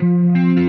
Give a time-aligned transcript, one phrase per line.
[0.00, 0.63] Música